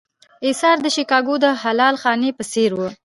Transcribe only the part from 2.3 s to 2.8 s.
په څېر